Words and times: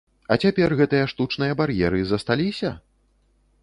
А 0.35 0.37
цяпер 0.45 0.73
гэтыя 0.79 1.11
штучныя 1.13 1.59
бар'еры 1.61 2.03
засталіся? 2.15 2.77